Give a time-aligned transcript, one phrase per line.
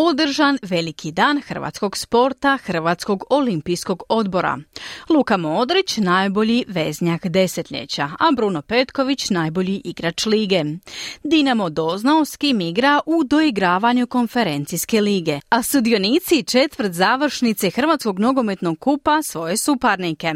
[0.00, 4.58] održan veliki dan hrvatskog sporta Hrvatskog olimpijskog odbora.
[5.08, 10.64] Luka Modrić najbolji veznjak desetljeća, a Bruno Petković najbolji igrač lige.
[11.24, 18.78] Dinamo doznao s kim igra u doigravanju konferencijske lige, a sudionici četvrt završnice Hrvatskog nogometnog
[18.78, 20.34] kupa svoje suparnike.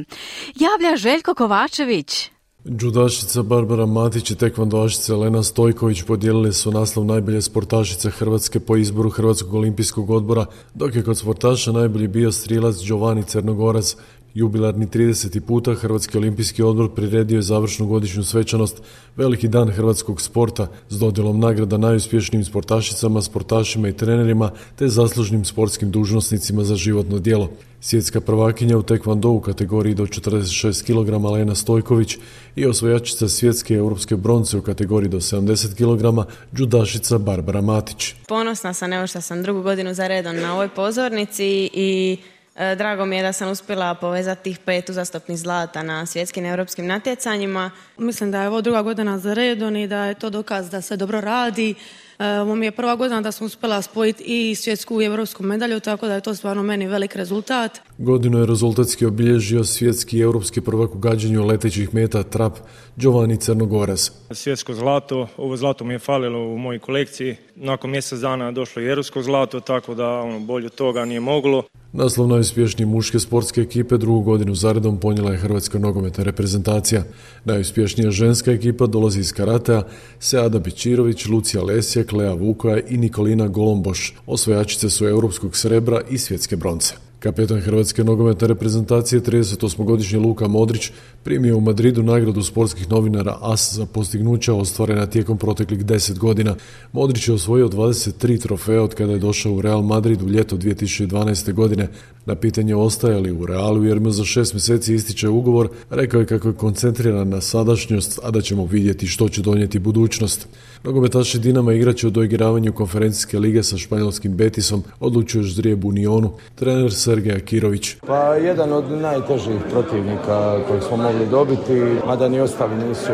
[0.54, 2.30] Javlja Željko Kovačević.
[2.64, 9.10] Judašica Barbara Matić i tekvandošica Elena Stojković podijelili su naslov najbolje sportašice Hrvatske po izboru
[9.10, 13.96] Hrvatskog olimpijskog odbora, dok je kod sportaša najbolji bio strilac Giovanni Crnogorac.
[14.34, 15.40] Jubilarni 30.
[15.40, 18.82] puta Hrvatski olimpijski odbor priredio je završnu godišnju svečanost
[19.16, 25.90] Veliki dan hrvatskog sporta s dodjelom nagrada najuspješnijim sportašicama, sportašima i trenerima te zaslužnim sportskim
[25.90, 27.50] dužnosnicima za životno djelo.
[27.80, 32.18] Svjetska prvakinja u tekvando u kategoriji do 46 kg Lena Stojković
[32.56, 36.28] i osvojačica svjetske europske bronce u kategoriji do 70 kg
[36.58, 38.14] judašica Barbara Matić.
[38.28, 42.16] Ponosna sam evo što sam drugu godinu za redom na ovoj pozornici i
[42.54, 47.70] Drago mi je da sam uspjela povezati tih pet uzastopnih zlata na svjetskim europskim natjecanjima.
[47.98, 50.96] Mislim da je ovo druga godina za redom i da je to dokaz da se
[50.96, 51.74] dobro radi,
[52.22, 55.80] E, ovo mi je prva godina da sam uspjela spojiti i svjetsku i europsku medalju,
[55.80, 57.80] tako da je to stvarno meni velik rezultat.
[57.98, 62.52] Godinu je rezultatski obilježio svjetski i europski prvak u gađanju letećih meta trap
[62.96, 64.12] Giovanni Crnogoras.
[64.30, 67.36] Svjetsko zlato, ovo zlato mi je falilo u mojoj kolekciji.
[67.56, 71.62] Nakon mjesec dana došlo je europsko zlato, tako da ono, bolje toga nije moglo.
[71.92, 77.02] Naslov najuspješnije muške sportske ekipe drugu godinu zaredom ponijela je Hrvatska nogometna reprezentacija.
[77.44, 79.82] Najuspješnija ženska ekipa dolazi iz karatea
[80.20, 84.14] Seada Bičirović, Lucija Lesjak, Lea Vukoja i Nikolina Golomboš.
[84.26, 87.11] Osvojačice su europskog srebra i svjetske bronce.
[87.22, 90.90] Kapetan Hrvatske nogometne reprezentacije 38-godišnji Luka Modrić
[91.22, 96.54] primio u Madridu nagradu sportskih novinara AS za postignuća ostvarena tijekom proteklih 10 godina.
[96.92, 101.52] Modrić je osvojio 23 trofeja od kada je došao u Real Madrid u ljeto 2012.
[101.52, 101.88] godine.
[102.26, 106.26] Na pitanje ostaje li u Realu jer mu za šest mjeseci ističe ugovor, rekao je
[106.26, 110.48] kako je koncentriran na sadašnjost, a da ćemo vidjeti što će donijeti budućnost.
[110.84, 116.32] Nogometaši Dinama igraće u doigravanju konferencijske lige sa španjolskim Betisom, odlučuje Ždrijeb Unionu.
[116.54, 117.96] Trener Sergeja Kirović.
[118.06, 123.12] Pa jedan od najtežih protivnika kojeg smo mogli dobiti, mada ni ostali nisu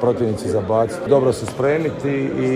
[0.00, 1.10] protivnici za baciti.
[1.10, 2.54] Dobro se spremiti i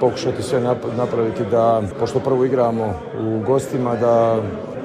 [0.00, 0.60] pokušati sve
[0.96, 4.40] napraviti da, pošto prvo igramo u gostima, da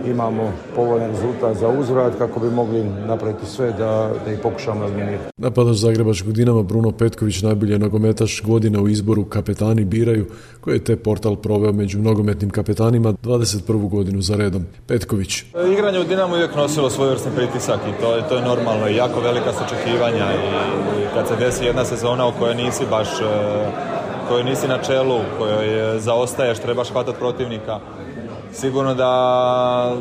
[0.07, 5.23] imamo povoljan rezultat za uzvrat kako bi mogli napraviti sve da, da ih pokušamo razminirati.
[5.37, 10.25] Napadaš Zagrebačkog Dinama Bruno Petković najbolje nogometaš godine u izboru kapetani biraju
[10.61, 13.89] koje je te portal proveo među nogometnim kapetanima 21.
[13.89, 14.65] godinu za redom.
[14.87, 15.43] Petković.
[15.73, 19.53] Igranje u Dinamu uvijek nosilo svojevrsni pritisak i to, to je normalno i jako velika
[19.53, 23.25] su očekivanja i, i kad se desi jedna sezona u kojoj nisi baš e,
[24.27, 27.79] kojoj nisi na čelu, kojoj zaostaješ, trebaš hvatati protivnika
[28.55, 29.97] sigurno da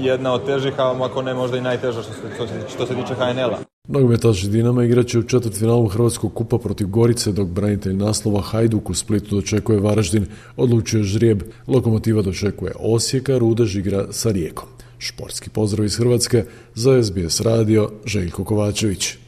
[0.00, 3.58] jedna od težih, a ako ne možda i najteža što se, što se tiče HNL-a.
[3.88, 9.34] Nogometaš Dinama igraće u četvrtfinalu Hrvatskog kupa protiv Gorice, dok branitelj naslova Hajduk u Splitu
[9.34, 10.26] dočekuje Varaždin,
[10.56, 14.68] odlučuje žrijeb, Lokomotiva dočekuje Osijeka, Rudež igra sa Rijekom.
[14.98, 16.44] Športski pozdrav iz Hrvatske
[16.74, 19.27] za SBS radio Željko Kovačević.